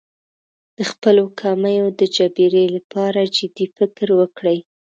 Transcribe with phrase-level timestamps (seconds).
[0.77, 4.57] د خپلو کمیو د جبېرې لپاره جدي فکر وکړي.